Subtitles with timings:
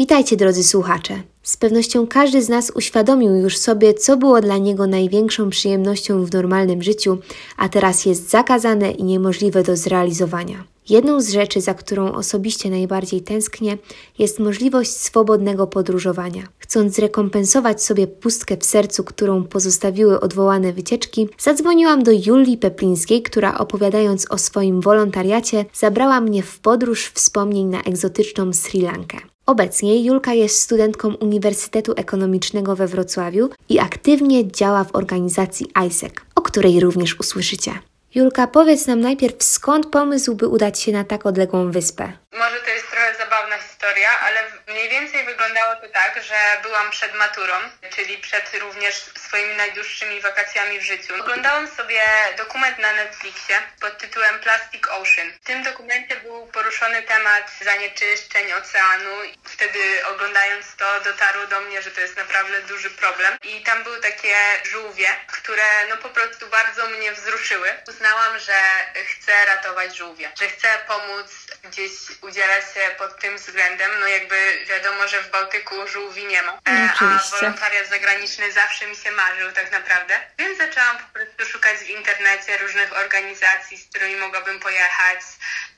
[0.00, 1.22] Witajcie drodzy słuchacze.
[1.42, 6.32] Z pewnością każdy z nas uświadomił już sobie, co było dla niego największą przyjemnością w
[6.32, 7.18] normalnym życiu,
[7.56, 10.64] a teraz jest zakazane i niemożliwe do zrealizowania.
[10.88, 13.78] Jedną z rzeczy, za którą osobiście najbardziej tęsknię,
[14.18, 16.42] jest możliwość swobodnego podróżowania.
[16.58, 23.58] Chcąc zrekompensować sobie pustkę w sercu, którą pozostawiły odwołane wycieczki, zadzwoniłam do Julii Peplińskiej, która
[23.58, 29.18] opowiadając o swoim wolontariacie, zabrała mnie w podróż wspomnień na egzotyczną Sri Lankę.
[29.50, 36.42] Obecnie Julka jest studentką Uniwersytetu Ekonomicznego we Wrocławiu i aktywnie działa w organizacji ISEC, o
[36.42, 37.72] której również usłyszycie.
[38.14, 42.12] Julka, powiedz nam najpierw, skąd pomysł, by udać się na tak odległą wyspę?
[42.32, 47.14] Może to jest trochę zabawna historia, ale mniej więcej wyglądało to tak, że byłam przed
[47.14, 47.54] maturą,
[47.94, 51.14] czyli przed również swoimi najdłuższymi wakacjami w życiu.
[51.20, 52.00] Oglądałam sobie
[52.36, 55.32] dokument na Netflixie pod tytułem Plastic Ocean.
[55.42, 59.10] W tym dokumencie był poruszony temat zanieczyszczeń oceanu.
[59.44, 63.38] Wtedy oglądając to dotarło do mnie, że to jest naprawdę duży problem.
[63.42, 67.72] I tam były takie żółwie, które no po prostu bardzo mnie wzruszyły.
[67.88, 68.60] Uznałam, że
[69.06, 71.26] chcę ratować żółwie, że chcę pomóc
[71.64, 73.69] gdzieś udzielać się pod tym względem.
[74.00, 76.52] No jakby wiadomo, że w Bałtyku żółwi nie ma.
[76.52, 77.36] No, E, oczywiście.
[77.36, 80.20] A wolontariat zagraniczny zawsze mi się marzył tak naprawdę.
[80.38, 85.20] Więc zaczęłam po prostu szukać w internecie różnych organizacji, z którymi mogłabym pojechać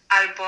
[0.08, 0.46] albo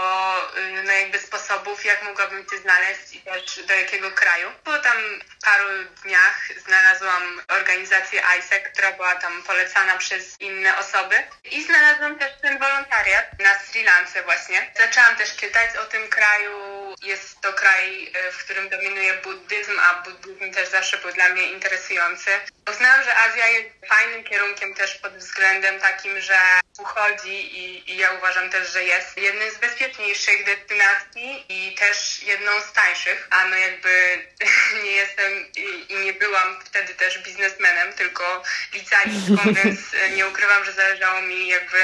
[0.58, 4.50] y, no jakby sposobów, jak mogłabym się znaleźć i też do jakiego kraju.
[4.64, 4.96] Po tam
[5.44, 5.68] paru
[6.02, 12.58] dniach znalazłam organizację ISEC, która była tam polecana przez inne osoby i znalazłam też ten
[12.58, 14.72] wolontariat na Sri Lance właśnie.
[14.76, 16.73] Zaczęłam też czytać o tym kraju.
[17.02, 21.42] Jest to kraj, y, w którym dominuje buddyzm, a buddyzm też zawsze był dla mnie
[21.42, 22.30] interesujący.
[22.70, 26.38] Uznałam, że Azja jest fajnym kierunkiem też pod względem takim, że
[26.78, 32.60] uchodzi i, i ja uważam też, że jest jednym z bezpieczniejszych destynacji i też jedną
[32.60, 34.18] z tańszych, a no jakby
[34.84, 39.80] nie jestem i, i nie byłam wtedy też biznesmenem, tylko licealistką, więc
[40.16, 41.78] nie ukrywam, że zależało mi jakby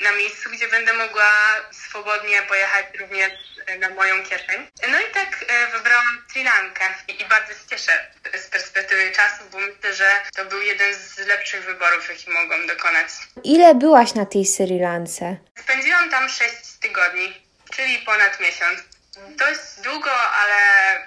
[0.00, 1.32] na miejscu, gdzie będę mogła
[1.72, 3.32] swobodnie pojechać również
[3.78, 4.66] na moją kieszeń.
[4.92, 7.92] No i tak e, wybrałam Sri Lankę i, bardzo się cieszę
[8.34, 13.08] z perspektywy czasu, bo myślę, że to był jeden z lepszych wyborów, jaki mogłam dokonać.
[13.44, 15.36] Ile byłaś na tej Sri Lance?
[15.58, 18.80] Spędziłam tam 6 tygodni, czyli ponad miesiąc.
[19.28, 20.56] Dość długo, ale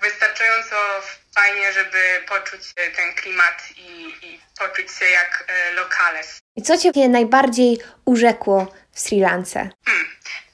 [0.01, 0.75] wystarczająco
[1.35, 2.61] fajnie, żeby poczuć
[2.95, 6.39] ten klimat i, i poczuć się jak e, lokales.
[6.55, 9.69] I co Cię najbardziej urzekło w Sri Lance?
[9.85, 10.07] Hmm.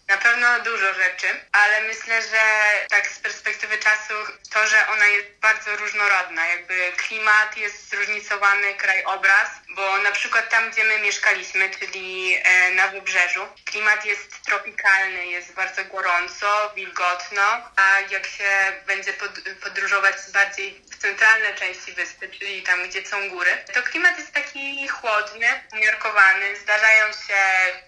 [0.08, 2.42] Na pewno dużo rzeczy, ale myślę, że
[2.90, 4.14] tak z perspektywy czasu
[4.54, 6.48] to, że ona jest bardzo różnorodna.
[6.48, 12.88] Jakby klimat jest zróżnicowany, krajobraz, bo na przykład tam, gdzie my mieszkaliśmy, czyli e, na
[12.88, 19.32] wybrzeżu, klimat jest tropikalny, jest bardzo gorąco, wilgotno, a jak się będzie pod,
[19.64, 25.48] podróżować bardziej centralne części wyspy, czyli tam, gdzie są góry, to klimat jest taki chłodny,
[25.74, 26.56] umiarkowany.
[26.56, 27.42] Zdarzają się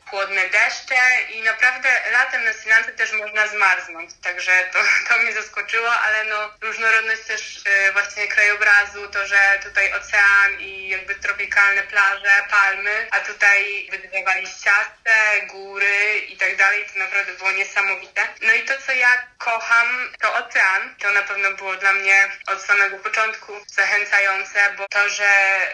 [0.09, 1.01] chłodne deszcze
[1.33, 6.37] i naprawdę latem na Sri też można zmarznąć, także to, to mnie zaskoczyło, ale no
[6.61, 13.19] różnorodność też y, właśnie krajobrazu, to, że tutaj ocean i jakby tropikalne plaże, palmy, a
[13.19, 18.27] tutaj wydrywa liściaste, góry i tak dalej, to naprawdę było niesamowite.
[18.41, 19.87] No i to, co ja kocham,
[20.21, 20.95] to ocean.
[20.99, 25.31] To na pewno było dla mnie od samego początku zachęcające, bo to, że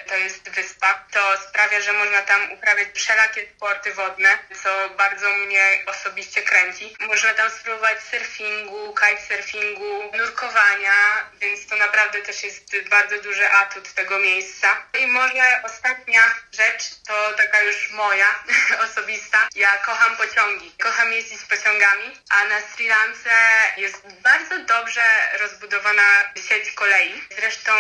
[0.08, 5.84] to jest wyspa, to sprawia, że można tam uprawiać wszelakie sporty wodne, co bardzo mnie
[5.86, 6.96] osobiście kręci.
[7.00, 10.94] Można tam spróbować surfingu, kitesurfingu, nurkowania,
[11.40, 14.68] więc to naprawdę też jest bardzo duży atut tego miejsca.
[15.00, 16.22] I może ostatnia
[16.52, 18.44] rzecz, to taka już moja,
[18.86, 19.48] osobista.
[19.56, 20.72] Ja kocham pociągi.
[20.84, 25.02] Kocham jeździć pociągami, a na Sri Lance jest bardzo dobrze
[25.40, 27.22] rozbudowana sieć kolei.
[27.38, 27.72] Zresztą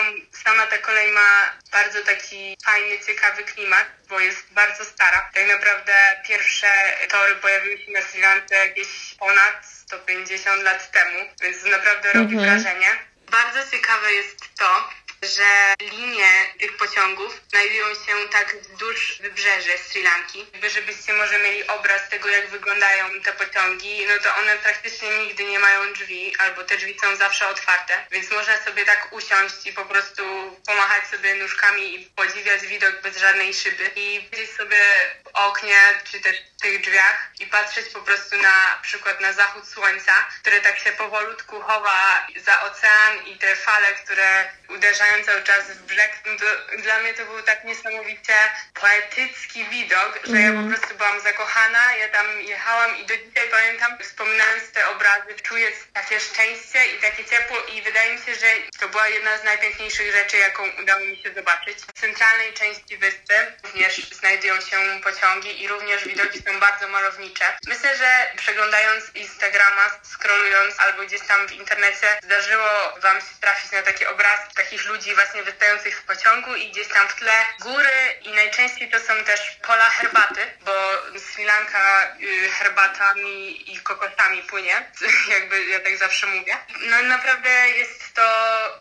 [0.43, 5.29] sama ta kolej ma bardzo taki fajny, ciekawy klimat, bo jest bardzo stara.
[5.33, 5.93] Tak naprawdę
[6.27, 6.67] pierwsze
[7.09, 8.87] tory pojawiły się na Sri Lance jakieś
[9.19, 13.11] ponad 150 lat temu, więc naprawdę robi wrażenie.
[13.31, 14.89] Bardzo ciekawe jest to,
[15.21, 20.39] że linie tych pociągów znajdują się tak wzdłuż wybrzeży Sri Lanki.
[20.53, 25.43] Jakby żebyście może mieli obraz tego, jak wyglądają te pociągi, no to one praktycznie nigdy
[25.43, 29.73] nie mają drzwi, albo te drzwi są zawsze otwarte, więc można sobie tak usiąść i
[29.73, 30.23] po prostu
[30.67, 34.81] pomachać sobie nóżkami i podziwiać widok bez żadnej szyby i gdzieś sobie
[35.25, 35.79] w oknie,
[36.11, 40.61] czy też w tych drzwiach i patrzeć po prostu na przykład na zachód słońca, które
[40.61, 45.81] tak się powolutku chowa za ocean i te fale, które uderzają wpadają cały czas w
[45.85, 46.11] brzeg.
[46.39, 48.33] To dla mnie to był tak niesamowicie
[48.73, 50.43] poetycki widok, że mm.
[50.43, 50.69] ja po mhm.
[50.69, 56.19] prostu byłam zakochana, ja tam jechałam i do dzisiaj pamiętam, wspominając te obrazy, czuję takie
[56.19, 58.47] szczęście i takie ciepło i wydaje mi się, że
[58.79, 61.77] to była jedna z najpiękniejszych rzeczy, jaką udało mi się zobaczyć.
[61.77, 67.45] W centralnej części wyspy również znajdują się pociągi i również widoki są bardzo malownicze.
[67.67, 72.69] Myślę, że przeglądając Instagrama, scrollując albo gdzieś tam w internecie, zdarzyło
[73.01, 77.07] Wam się trafić na takie obrazki takich ludzi właśnie wystających w pociągu i gdzieś tam
[77.07, 80.71] w tle góry i najczęściej to są też pola herbaty, bo
[81.19, 84.91] Sri Lanka y, herbatami i kokosami płynie,
[85.35, 86.53] jakby ja tak zawsze mówię.
[86.89, 88.21] No naprawdę jest to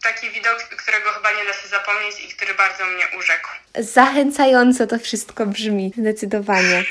[0.02, 3.49] taki widok, którego chyba nie da się zapomnieć i który bardzo mnie urzekł.
[3.75, 6.84] Zachęcająco to wszystko brzmi, zdecydowanie.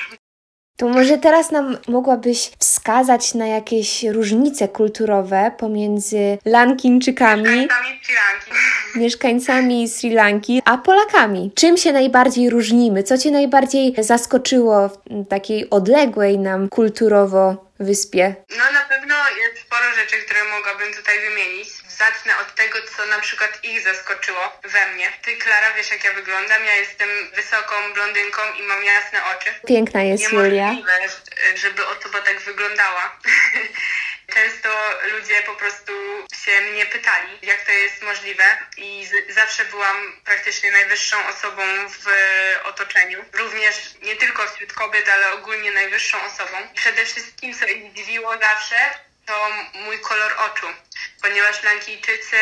[0.79, 8.51] To może teraz nam mogłabyś wskazać na jakieś różnice kulturowe pomiędzy Lankińczykami, Sri Lanki,
[8.95, 11.51] mieszkańcami Sri Lanki, a Polakami.
[11.55, 13.03] Czym się najbardziej różnimy?
[13.03, 18.35] Co Cię najbardziej zaskoczyło w takiej odległej nam kulturowo wyspie?
[18.57, 21.69] No na pewno jest sporo rzeczy, które mogłabym tutaj wymienić
[22.03, 25.07] zacznę od tego, co na przykład ich zaskoczyło we mnie.
[25.23, 26.65] Ty, Klara, wiesz jak ja wyglądam?
[26.65, 29.49] Ja jestem wysoką blondynką i mam jasne oczy.
[29.67, 30.75] Piękna jest Julia.
[31.55, 33.03] żeby osoba tak wyglądała.
[34.33, 34.69] Często
[35.11, 35.93] ludzie po prostu
[36.43, 38.43] się mnie pytali, jak to jest możliwe
[38.77, 42.05] i zawsze byłam praktycznie najwyższą osobą w
[42.63, 43.25] otoczeniu.
[43.33, 46.57] Również nie tylko wśród kobiet, ale ogólnie najwyższą osobą.
[46.75, 48.75] Przede wszystkim, co ich dziwiło zawsze,
[49.25, 50.67] to mój kolor oczu
[51.21, 52.37] ponieważ Lankijczycy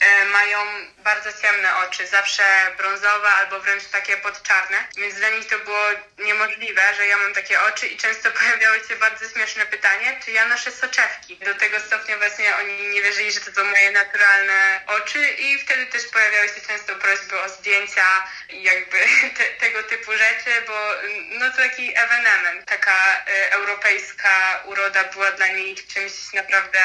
[0.00, 0.58] e, mają
[0.98, 2.42] bardzo ciemne oczy, zawsze
[2.76, 5.86] brązowe albo wręcz takie podczarne, więc dla nich to było
[6.18, 10.46] niemożliwe, że ja mam takie oczy i często pojawiały się bardzo śmieszne pytanie, czy ja
[10.46, 11.36] noszę soczewki.
[11.36, 15.86] Do tego stopnia właśnie oni nie wierzyli, że to są moje naturalne oczy i wtedy
[15.86, 18.98] też pojawiały się często prośby o zdjęcia i jakby
[19.36, 20.92] te, tego typu rzeczy, bo
[21.28, 26.80] no to taki ewenement, taka y, europejska uroda była dla nich czymś naprawdę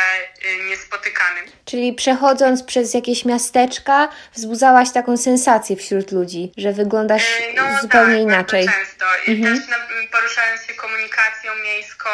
[0.46, 0.58] y,
[1.08, 7.82] niespotykanym Czyli przechodząc przez jakieś miasteczka, wzbudzałaś taką sensację wśród ludzi, że wyglądasz e, no,
[7.82, 8.66] zupełnie tak, inaczej.
[8.66, 9.06] często.
[9.28, 9.58] I mhm.
[9.58, 9.68] też
[10.12, 12.10] poruszając się komunikacją miejską,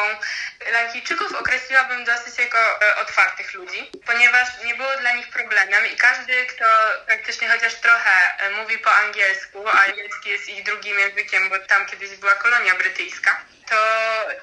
[0.74, 6.46] Lankijczyków określiłabym dosyć jako e, otwartych ludzi, ponieważ nie było dla nich problemem i każdy,
[6.46, 6.66] kto
[7.06, 11.86] praktycznie chociaż trochę e, mówi po angielsku, a angielski jest ich drugim językiem, bo tam
[11.86, 13.32] kiedyś była kolonia brytyjska,
[13.70, 13.80] to,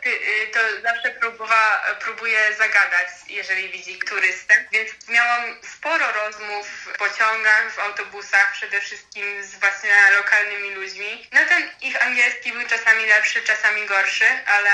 [0.06, 4.64] y, to zawsze próbowa, próbuje zagadać, jeżeli widzi turystę.
[4.72, 11.28] Więc miałam sporo rozmów w pociągach, w autobusach, przede wszystkim z właśnie lokalnymi ludźmi.
[11.32, 14.70] No ten ich angielski był czasami lepszy, czasami gorszy, ale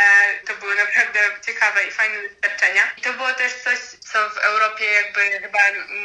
[0.47, 2.83] to były naprawdę ciekawe i fajne doświadczenia.
[2.97, 3.79] I to było też coś,
[4.13, 5.59] co w Europie jakby chyba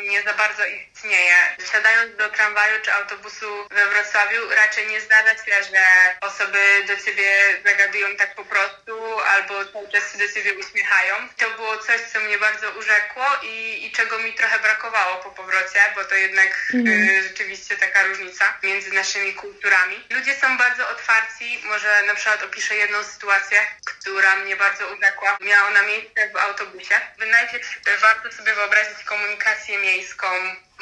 [0.10, 1.36] nie za bardzo istnieje.
[1.72, 5.84] Siadając do tramwaju czy autobusu we Wrocławiu, raczej nie zdarza się, że
[6.22, 7.32] osoby do ciebie
[7.66, 11.16] zagadują tak po prostu albo cały czas się do ciebie uśmiechają.
[11.38, 15.80] To było coś, co mnie bardzo urzekło i, i czego mi trochę brakowało po powrocie,
[15.96, 17.10] bo to jednak mhm.
[17.10, 20.04] y, rzeczywiście taka różnica między naszymi kulturami.
[20.10, 21.62] Ludzie są bardzo otwarci.
[21.64, 25.38] Może na przykład opiszę jedną sytuację, która mnie bardzo urzekła.
[25.42, 26.96] Miała ona miejsce w autobusie.
[27.32, 27.68] Najpierw
[28.02, 30.28] warto sobie wyobrazić komunikację miejską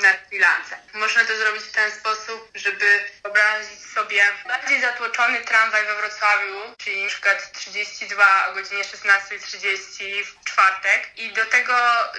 [0.01, 0.77] na Sri Lance.
[0.93, 7.03] Można to zrobić w ten sposób, żeby wyobrazić sobie bardziej zatłoczony tramwaj we Wrocławiu, czyli
[7.03, 11.75] na przykład 32 o godzinie 16.30 w czwartek i do tego,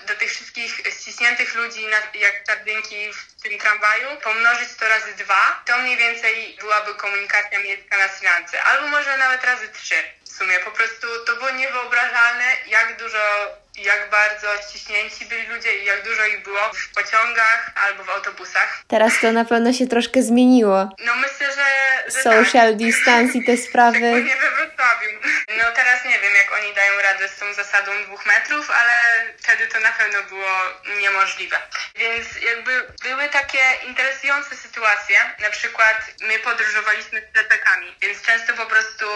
[0.06, 5.78] do tych wszystkich ściśniętych ludzi jak sardynki w tym tramwaju pomnożyć to razy dwa, to
[5.78, 8.62] mniej więcej byłaby komunikacja miejska na Sri Lance.
[8.62, 10.58] Albo może nawet razy trzy w sumie.
[10.58, 13.20] Po prostu to było niewyobrażalne, jak dużo
[13.76, 18.82] jak bardzo ściśnięci byli ludzie i jak dużo ich było w pociągach albo w autobusach.
[18.88, 20.88] Teraz to na pewno się troszkę zmieniło.
[21.04, 21.66] No myślę, że...
[22.10, 22.76] że Social tak.
[22.76, 23.96] distance i te sprawy.
[23.96, 25.10] Szczególnie we Wrocławiu.
[25.58, 28.92] No teraz nie wiem, jak oni dają radę z tą zasadą dwóch metrów, ale
[29.38, 30.50] wtedy to na pewno było
[31.00, 31.56] niemożliwe.
[31.96, 35.16] Więc jakby były takie interesujące sytuacje.
[35.40, 39.06] Na przykład my podróżowaliśmy z plecakami, więc często po prostu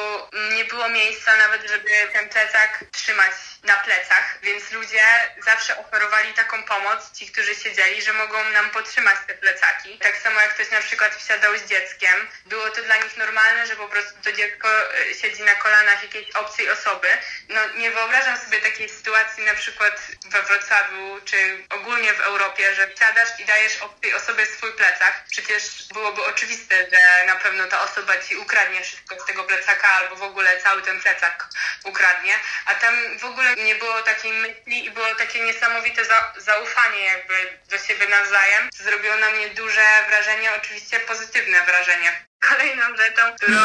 [0.57, 3.33] nie było miejsca nawet, żeby ten plecak trzymać
[3.65, 5.05] na plecach, więc ludzie
[5.45, 9.99] zawsze oferowali taką pomoc, ci, którzy siedzieli, że mogą nam podtrzymać te plecaki.
[9.99, 13.77] Tak samo jak ktoś na przykład wsiadał z dzieckiem, było to dla nich normalne, że
[13.77, 17.09] po prostu to dziecko e, siedzi na kolanach jakiejś obcej osoby.
[17.49, 22.89] No nie wyobrażam sobie takiej sytuacji na przykład we Wrocławiu czy ogólnie w Europie, że
[22.89, 25.25] wsiadasz i dajesz obcej osobie swój plecak.
[25.31, 30.17] Przecież byłoby oczywiste, że na pewno ta osoba ci ukradnie wszystko z tego plecaka albo
[30.17, 31.45] w ogóle cały ten plecak
[31.85, 32.35] ukradnie.
[32.67, 37.35] A tam w ogóle nie było takiej myśli i było takie niesamowite za zaufanie jakby
[37.71, 38.69] do siebie nawzajem.
[38.73, 42.27] Zrobiło na mnie duże wrażenie, oczywiście pozytywne wrażenie.
[42.51, 43.63] Kolejną rzeczą, którą,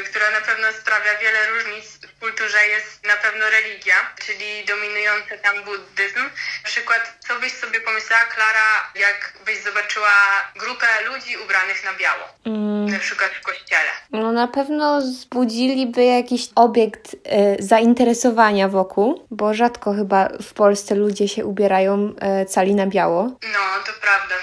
[0.00, 3.94] y, która na pewno sprawia wiele różnic w kulturze jest na pewno religia,
[4.26, 6.22] czyli dominujący tam buddyzm.
[6.64, 10.14] Na przykład, co byś sobie pomyślała, Klara, jak byś zobaczyła
[10.56, 12.92] grupę ludzi ubranych na biało, mm.
[12.92, 13.90] na przykład w kościele?
[14.10, 17.18] No na pewno zbudziliby jakiś obiekt y,
[17.58, 23.22] zainteresowania wokół, bo rzadko chyba w Polsce ludzie się ubierają y, cali na biało.
[23.52, 24.34] No, to prawda.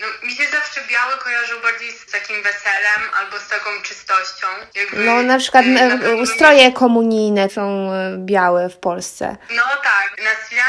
[0.00, 4.46] No, mi się zawsze biały kojarzył bardziej z takim weselem albo z taką czystością.
[4.74, 9.36] Jakby, no na przykład na ustroje komunijne są e, białe w Polsce.
[9.50, 10.60] No tak, na Sri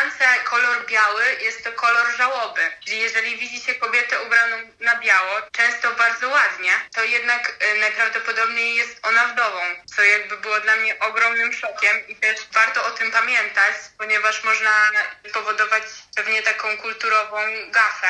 [0.44, 2.62] kolor biały jest to kolor żałoby.
[2.86, 9.00] Czyli jeżeli widzicie kobietę ubraną na biało, często bardzo ładnie, to jednak e, najprawdopodobniej jest
[9.04, 9.60] ona wdową,
[9.96, 14.72] co jakby było dla mnie ogromnym szokiem i też warto o tym pamiętać, ponieważ można
[15.34, 15.84] powodować
[16.16, 17.38] pewnie taką kulturową
[17.72, 18.08] gafę,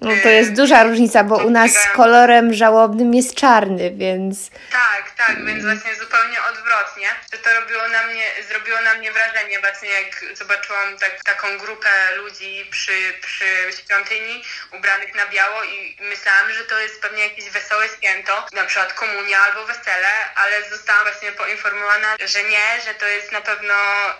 [0.00, 4.50] no to jest duża różnica, bo u nas kolorem żałobnym jest czarny, więc...
[4.72, 7.08] Tak, tak, więc właśnie zupełnie odwrotnie.
[7.30, 11.88] To, to robiło na mnie, zrobiło na mnie wrażenie właśnie jak zobaczyłam tak, taką grupę
[12.16, 13.46] ludzi przy, przy
[13.82, 18.92] świątyni ubranych na biało i myślałam, że to jest pewnie jakieś wesołe święto, na przykład
[18.92, 23.74] komunia albo wesele, ale zostałam właśnie poinformowana, że nie, że to jest na pewno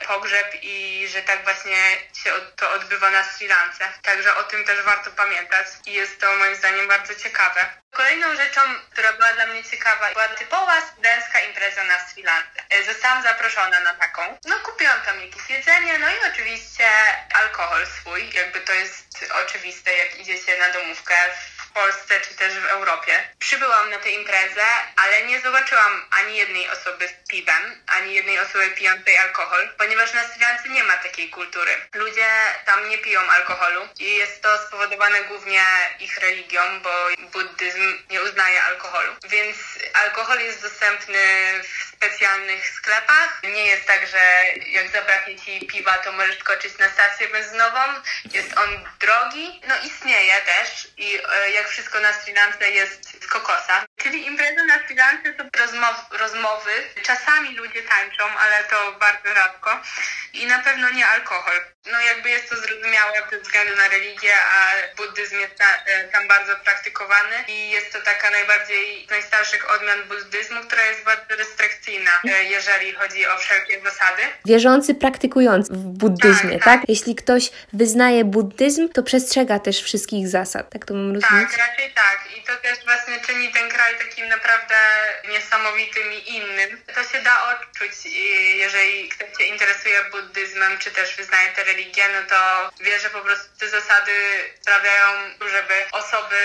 [0.07, 1.77] pogrzeb i że tak właśnie
[2.25, 3.85] się to odbywa na Sri Lance.
[4.03, 7.61] Także o tym też warto pamiętać i jest to moim zdaniem bardzo ciekawe.
[7.91, 12.65] Kolejną rzeczą, która była dla mnie ciekawa, była typowa studencka impreza na Sri Lance.
[12.71, 14.39] E, zostałam zaproszona na taką.
[14.45, 16.87] No kupiłam tam jakieś jedzenie, no i oczywiście
[17.35, 21.15] alkohol swój, jakby to jest oczywiste, jak idziecie na domówkę
[21.75, 23.13] Polsce czy też w Europie.
[23.39, 24.65] Przybyłam na tę imprezę,
[24.97, 30.29] ale nie zobaczyłam ani jednej osoby z piwem, ani jednej osoby pijącej alkohol, ponieważ na
[30.29, 31.71] Sri Lance nie ma takiej kultury.
[31.95, 32.29] Ludzie
[32.67, 35.65] tam nie piją alkoholu i jest to spowodowane głównie
[36.01, 39.13] ich religią, bo buddyzm nie uznaje alkoholu.
[39.29, 39.57] Więc
[39.95, 41.23] alkohol jest dostępny
[41.63, 43.43] w specjalnych sklepach.
[43.43, 44.23] Nie jest tak, że
[44.71, 47.81] jak zabraknie ci piwa, to możesz skoczyć na stację benzynową.
[48.33, 48.69] Jest on
[49.01, 53.87] drogi, no istnieje też i e, jak wszystko na Sri Lance jest kokosa.
[53.97, 56.71] Czyli imprezy na Sri Lance to rozmow, rozmowy.
[57.03, 59.81] Czasami ludzie tańczą, ale to bardzo rzadko.
[60.33, 61.61] I na pewno nie alkohol.
[61.93, 66.29] No jakby jest to zrozumiałe ze względu na religię, a buddyzm jest ta, e, tam
[66.29, 72.11] bardzo praktykowany i jest to taka najbardziej z najstarszych odmian buddyzmu, która jest bardzo restrykcyjna,
[72.25, 74.23] e, jeżeli chodzi o wszelkie zasady.
[74.45, 76.81] Wierzący praktykujący w buddyzmie, tak, tak?
[76.81, 76.89] tak?
[76.89, 81.51] Jeśli ktoś wyznaje buddyzm, to przestrzega też wszystkich zasad, tak to mam rozumieć?
[81.51, 82.19] Tak, raczej tak.
[82.37, 84.77] I to też właśnie czyni ten kraj takim naprawdę
[85.29, 86.83] niesamowitym i innym.
[86.95, 88.07] To się da odczuć,
[88.57, 93.21] jeżeli ktoś się interesuje buddyzmem, czy też wyznaje tę religię, no to wie, że po
[93.21, 94.13] prostu te zasady
[94.61, 96.37] sprawiają, żeby osoby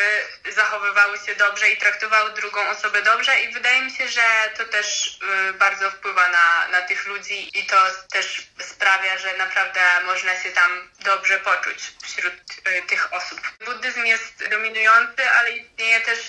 [0.56, 4.22] zachowywały się dobrze i traktowały drugą osobę dobrze i wydaje mi się, że
[4.58, 7.78] to też y, bardzo wpływa na, na tych ludzi i to
[8.12, 13.42] też sprawia, że naprawdę można się tam dobrze poczuć wśród y, tych osób.
[13.66, 16.20] Buddyzm jest dominujący, ale istnieje też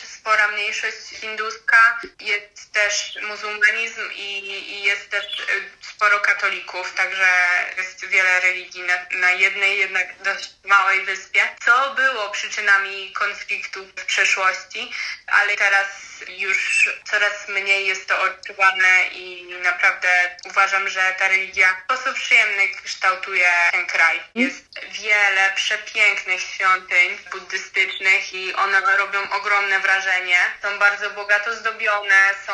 [0.51, 5.45] mniejszość hinduska, jest też muzułmanizm i, i jest też y,
[5.81, 7.29] sporo katolików, także
[7.77, 14.05] jest wiele religii na, na jednej jednak dość małej wyspie, co było przyczynami konfliktów w
[14.05, 14.93] przeszłości,
[15.27, 21.85] ale teraz już coraz mniej jest to odczuwane i naprawdę uważam, że ta religia w
[21.85, 24.21] sposób przyjemny kształtuje ten kraj.
[24.35, 30.39] Jest wiele przepięknych świątyń buddystycznych i one robią ogromne wrażenie.
[30.63, 32.53] Są bardzo bogato zdobione, są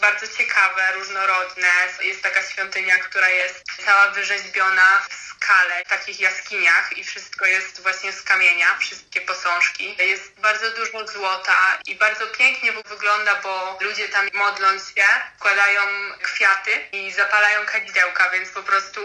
[0.00, 1.68] bardzo ciekawe, różnorodne.
[2.00, 7.82] Jest taka świątynia, która jest cała wyrzeźbiona w skale, w takich jaskiniach i wszystko jest
[7.82, 9.96] właśnie z kamienia, wszystkie posążki.
[9.98, 15.80] Jest bardzo dużo złota i bardzo pięknie wygląda, bo ludzie tam modląc się, wkładają
[16.22, 19.00] kwiaty i zapalają kadzidełka, więc po prostu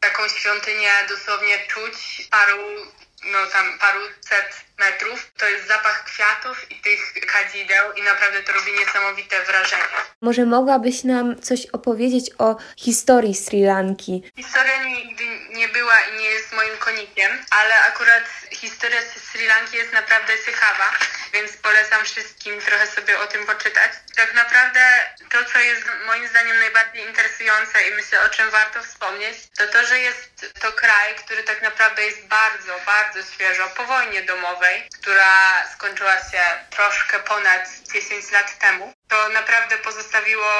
[0.00, 1.94] taką świątynię dosłownie czuć
[2.30, 2.92] paru,
[3.32, 5.32] no tam paru set metrów.
[5.38, 9.82] To jest zapach kwiatów i tych kadzideł i naprawdę to robi niesamowite wrażenie.
[10.20, 14.22] Może mogłabyś nam coś opowiedzieć o historii Sri Lanki?
[14.36, 19.00] Historia nigdy nie była i nie jest moim konikiem, ale akurat historia
[19.32, 20.92] Sri Lanki jest naprawdę ciekawa,
[21.32, 23.92] więc polecam wszystkim trochę sobie o tym poczytać.
[24.16, 24.80] Tak naprawdę
[25.30, 29.86] to, co jest moim zdaniem najbardziej interesujące i myślę, o czym warto wspomnieć, to to,
[29.86, 35.64] że jest to kraj, który tak naprawdę jest bardzo, bardzo świeżo po wojnie domowej, która
[35.74, 38.92] skończyła się troszkę ponad 10 lat temu.
[39.08, 40.50] To naprawdę pozostawiło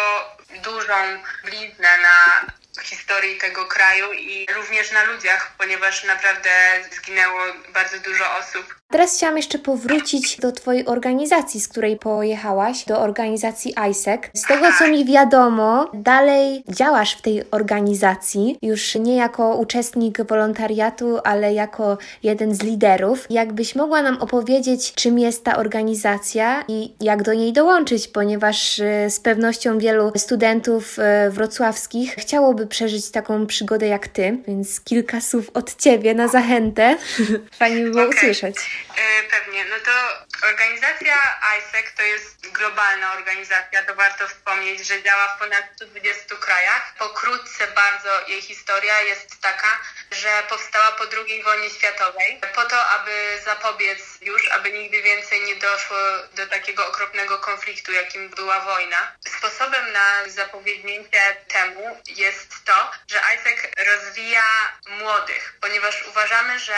[0.62, 2.46] dużą bliznę na
[2.82, 6.50] historii tego kraju i również na ludziach, ponieważ naprawdę
[6.90, 7.40] zginęło
[7.74, 8.74] bardzo dużo osób.
[8.90, 14.20] Teraz chciałam jeszcze powrócić do Twojej organizacji, z której pojechałaś, do organizacji ISEC.
[14.34, 21.18] Z tego, co mi wiadomo, dalej działasz w tej organizacji, już nie jako uczestnik wolontariatu,
[21.24, 23.26] ale jako jeden z liderów.
[23.30, 29.10] Jakbyś mogła nam opowiedzieć, czym jest ta organizacja i jak do niej dołączyć, ponieważ e,
[29.10, 35.50] z pewnością wielu studentów e, wrocławskich chciałoby przeżyć taką przygodę jak Ty, więc kilka słów
[35.54, 36.96] od Ciebie na zachętę.
[37.58, 38.16] Fajnie by było okay.
[38.18, 38.56] usłyszeć.
[38.56, 39.64] E, pewnie.
[39.64, 41.16] No to organizacja
[41.58, 46.94] ISEC to jest globalna organizacja, to warto wspomnieć, że działa w ponad 120 krajach.
[46.98, 53.40] Pokrótce bardzo jej historia jest taka, że powstała po II wojnie światowej po to, aby
[53.44, 55.96] zapobiec już, aby nigdy więcej nie doszło
[56.34, 59.12] do takiego okropnego konfliktu, jakim była wojna.
[59.38, 64.44] Sposobem na zapobiegnięcie temu jest to, że ISEC rozwija
[64.86, 66.76] młodych, ponieważ uważamy, że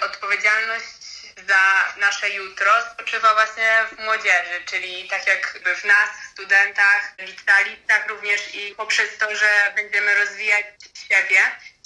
[0.00, 0.86] odpowiedzialność
[1.46, 8.54] za nasze jutro spoczywa właśnie w młodzieży, czyli tak jak w nas, studentach, licealistach również
[8.54, 10.64] i poprzez to, że będziemy rozwijać
[11.08, 11.38] siebie,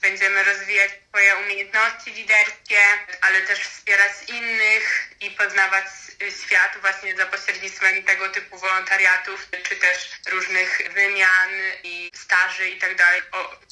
[0.03, 2.81] będziemy rozwijać swoje umiejętności liderskie,
[3.21, 5.85] ale też wspierać innych i poznawać
[6.45, 11.51] świat właśnie za pośrednictwem tego typu wolontariatów, czy też różnych wymian
[11.83, 13.23] i staży i tak dalej.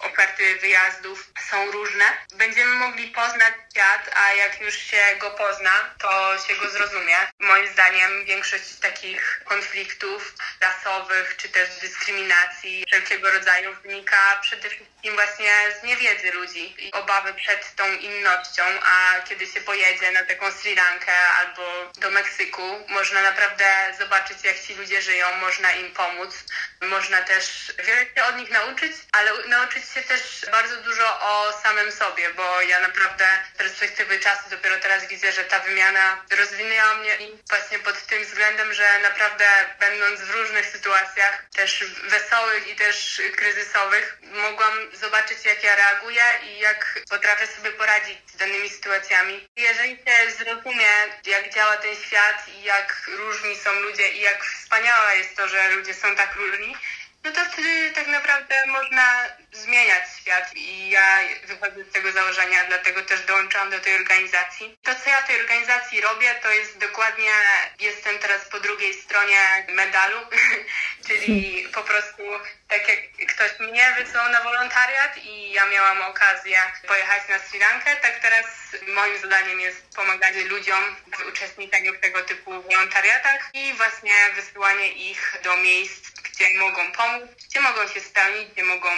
[0.00, 2.04] Oferty wyjazdów są różne.
[2.34, 7.16] Będziemy mogli poznać świat, a jak już się go pozna, to się go zrozumie.
[7.38, 15.52] Moim zdaniem większość takich konfliktów rasowych, czy też dyskryminacji wszelkiego rodzaju wynika przede wszystkim właśnie
[15.80, 20.74] z niewiedzy ludzi i obawy przed tą innością, a kiedy się pojedzie na taką Sri
[20.74, 26.34] Lankę albo do Meksyku, można naprawdę zobaczyć, jak ci ludzie żyją, można im pomóc.
[26.80, 31.92] Można też wiele się od nich nauczyć, ale nauczyć się też bardzo dużo o samym
[31.92, 37.18] sobie, bo ja naprawdę z perspektywy czasu dopiero teraz widzę, że ta wymiana rozwinęła mnie
[37.48, 39.46] właśnie pod tym względem, że naprawdę
[39.80, 46.58] będąc w różnych sytuacjach, też wesołych i też kryzysowych, mogłam zobaczyć, jak ja reaguję i
[46.58, 49.48] jak potrafię sobie poradzić z danymi sytuacjami.
[49.56, 50.90] Jeżeli się zrozumie,
[51.26, 55.70] jak działa ten świat i jak różni są ludzie i jak wspaniałe jest to, że
[55.70, 56.76] ludzie są tak różni,
[57.24, 63.02] no to wtedy tak naprawdę można zmieniać świat i ja wychodzę z tego założenia, dlatego
[63.02, 64.78] też dołączam do tej organizacji.
[64.82, 67.32] To, co ja tej organizacji robię, to jest dokładnie,
[67.80, 70.18] jestem teraz po drugiej stronie medalu,
[71.06, 72.22] czyli po prostu
[72.68, 76.58] tak jak ktoś mnie wysłał na wolontariat i ja miałam okazję
[76.88, 78.46] pojechać na Sri Lankę, tak teraz
[78.88, 85.36] moim zadaniem jest pomaganie ludziom w uczestniczeniu w tego typu wolontariatach i właśnie wysyłanie ich
[85.44, 88.88] do miejsc, gdzie mogą pomóc, gdzie mogą się spełnić, gdzie mogą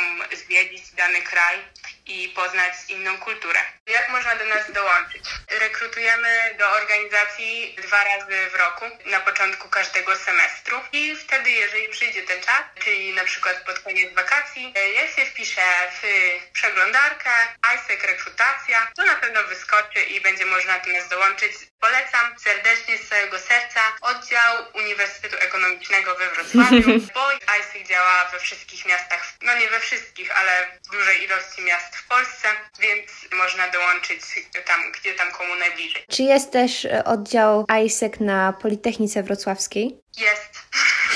[0.45, 1.59] zwiedzić dany kraj
[2.07, 3.61] i poznać inną kulturę.
[3.87, 5.23] Jak można do nas dołączyć?
[5.51, 12.23] Rekrutujemy do organizacji dwa razy w roku, na początku każdego semestru i wtedy, jeżeli przyjdzie
[12.23, 15.63] ten czas, czyli na przykład pod koniec wakacji, jak się wpisze
[16.03, 16.03] w
[16.53, 17.31] przeglądarkę
[17.75, 21.53] ISEC rekrutacja, to na pewno wyskoczy i będzie można do nas dołączyć.
[21.87, 28.87] Polecam serdecznie z całego serca oddział Uniwersytetu Ekonomicznego we Wrocławiu, bo ISEC działa we wszystkich
[28.87, 30.53] miastach, no nie we wszystkich, ale
[30.87, 32.49] w dużej ilości miast w Polsce,
[32.81, 34.21] więc można dołączyć
[34.67, 36.05] tam, gdzie tam komu najbliżej.
[36.11, 40.03] Czy jest też e, oddział ISEC na Politechnice Wrocławskiej?
[40.19, 40.63] Jest.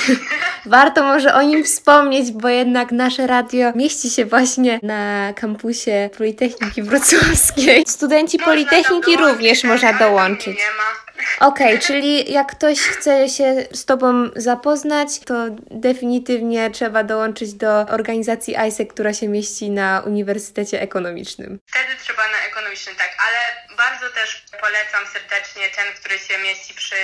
[0.67, 6.83] Warto może o nim wspomnieć, bo jednak nasze radio mieści się właśnie na kampusie Politechniki
[6.83, 7.85] Wrocławskiej.
[7.87, 10.59] Studenci można Politechniki również można dołączyć.
[10.59, 11.07] Nie ma.
[11.41, 15.35] Okej, okay, czyli jak ktoś chce się z Tobą zapoznać, to
[15.71, 21.59] definitywnie trzeba dołączyć do organizacji ISEC, która się mieści na Uniwersytecie Ekonomicznym.
[21.67, 23.39] Wtedy trzeba na ekonomicznym, tak, ale
[23.77, 26.97] bardzo też polecam serdecznie ten, który się mieści przy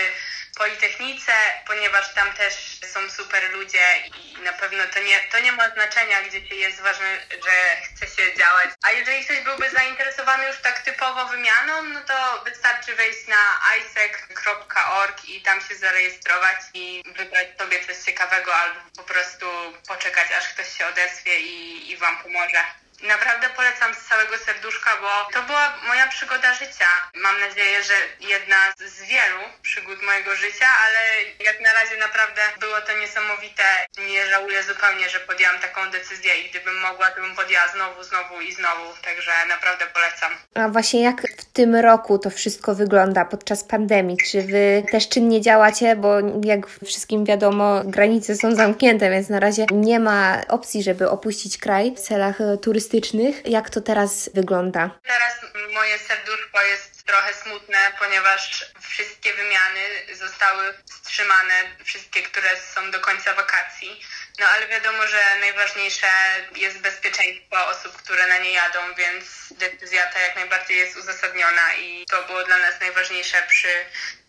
[0.56, 1.32] Politechnice,
[1.66, 2.54] ponieważ tam też
[2.92, 3.84] są super ludzie
[4.14, 8.06] i na pewno to nie, to nie ma znaczenia, gdzie się jest, ważne, że chce
[8.06, 8.70] się działać.
[8.82, 15.24] A jeżeli ktoś byłby zainteresowany już tak typowo wymianą, no to wystarczy wejść na isec.org
[15.24, 19.46] i tam się zarejestrować i wybrać sobie coś ciekawego albo po prostu
[19.88, 22.64] poczekać, aż ktoś się odezwie i, i Wam pomoże
[23.02, 26.90] Naprawdę polecam z całego serduszka, bo to była moja przygoda życia.
[27.24, 27.94] Mam nadzieję, że
[28.34, 31.00] jedna z wielu przygód mojego życia, ale
[31.48, 33.62] jak na razie naprawdę było to niesamowite.
[34.10, 38.40] Nie żałuję zupełnie, że podjęłam taką decyzję i gdybym mogła, to bym podjęła znowu, znowu
[38.40, 38.84] i znowu.
[39.04, 40.32] Także naprawdę polecam.
[40.54, 44.16] A właśnie jak w tym roku to wszystko wygląda podczas pandemii?
[44.30, 45.96] Czy wy też czynnie działacie?
[45.96, 46.10] Bo
[46.44, 51.94] jak wszystkim wiadomo, granice są zamknięte, więc na razie nie ma opcji, żeby opuścić kraj
[51.96, 52.91] w celach turystycznych.
[53.44, 54.90] Jak to teraz wygląda?
[55.07, 55.35] Teraz
[55.74, 59.81] moje serduszko jest trochę smutne, ponieważ wszystkie wymiany
[60.14, 64.00] zostały wstrzymane, wszystkie, które są do końca wakacji.
[64.38, 66.07] No ale wiadomo, że najważniejsze
[66.57, 72.07] jest bezpieczeństwo osób, które na nie jadą, więc decyzja ta jak najbardziej jest uzasadniona i
[72.07, 73.68] to było dla nas najważniejsze przy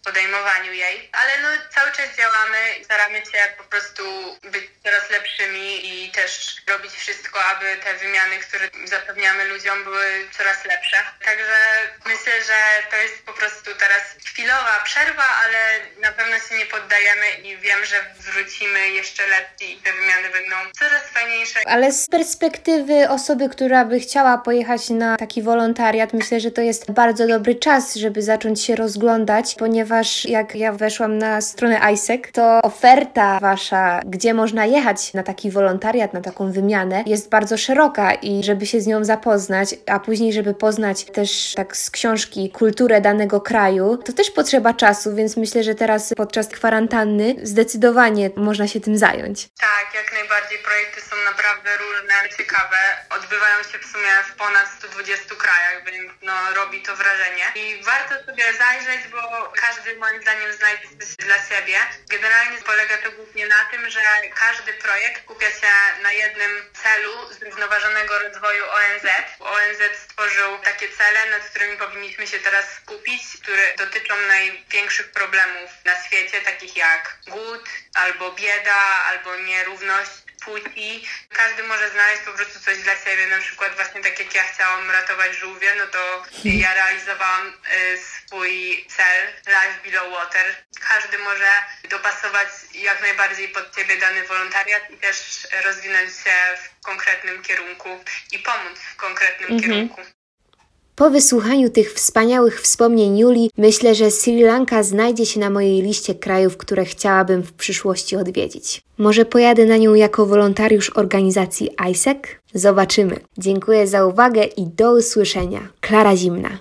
[0.03, 1.09] podejmowaniu jej.
[1.11, 4.03] Ale no cały czas działamy staramy się po prostu
[4.43, 10.05] być coraz lepszymi i też robić wszystko, aby te wymiany, które zapewniamy ludziom były
[10.37, 10.97] coraz lepsze.
[11.25, 11.57] Także
[12.05, 12.59] myślę, że
[12.91, 15.59] to jest po prostu teraz chwilowa przerwa, ale
[16.01, 20.55] na pewno się nie poddajemy i wiem, że wrócimy jeszcze lepiej i te wymiany będą
[20.79, 21.59] coraz fajniejsze.
[21.65, 26.91] Ale z perspektywy osoby, która by chciała pojechać na taki wolontariat, myślę, że to jest
[26.91, 32.61] bardzo dobry czas, żeby zacząć się rozglądać, ponieważ jak ja weszłam na stronę ISEC, to
[32.61, 38.43] oferta wasza, gdzie można jechać na taki wolontariat, na taką wymianę, jest bardzo szeroka i
[38.43, 43.41] żeby się z nią zapoznać, a później, żeby poznać też tak z książki kulturę danego
[43.41, 48.97] kraju, to też potrzeba czasu, więc myślę, że teraz podczas kwarantanny zdecydowanie można się tym
[48.97, 49.47] zająć.
[49.59, 50.57] Tak, jak najbardziej.
[50.69, 52.77] Projekty są naprawdę różne, ciekawe.
[53.09, 57.45] Odbywają się w sumie w ponad 120 krajach, więc no, robi to wrażenie.
[57.55, 59.21] I warto sobie zajrzeć, bo
[59.65, 61.77] każdy moim zdaniem znajdzie coś dla siebie.
[62.15, 64.01] Generalnie polega to głównie na tym, że
[64.43, 66.42] każdy projekt kupia się na jednym
[66.83, 69.05] celu zrównoważonego rozwoju ONZ.
[69.39, 76.03] ONZ stworzył takie cele, nad którymi powinniśmy się teraz skupić, które dotyczą największych problemów na
[76.03, 78.75] świecie, takich jak głód, albo bieda,
[79.05, 80.11] albo nierówność
[80.45, 81.07] płci.
[81.29, 84.91] Każdy może znaleźć po prostu coś dla siebie, na przykład właśnie tak jak ja chciałam
[84.91, 87.53] ratować żółwie, no to ja realizowałam y,
[87.97, 90.55] swój cel Life Below Water.
[90.89, 91.51] Każdy może
[91.89, 98.39] dopasować jak najbardziej pod ciebie dany wolontariat i też rozwinąć się w konkretnym kierunku i
[98.39, 99.61] pomóc w konkretnym mhm.
[99.61, 100.22] kierunku.
[100.95, 106.15] Po wysłuchaniu tych wspaniałych wspomnień Julii, myślę, że Sri Lanka znajdzie się na mojej liście
[106.15, 108.81] krajów, które chciałabym w przyszłości odwiedzić.
[108.97, 112.17] Może pojadę na nią jako wolontariusz organizacji ISEC?
[112.53, 113.19] Zobaczymy.
[113.37, 115.67] Dziękuję za uwagę i do usłyszenia.
[115.81, 116.57] Klara Zimna.